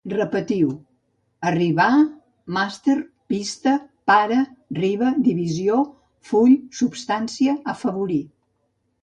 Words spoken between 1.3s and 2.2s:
arribar,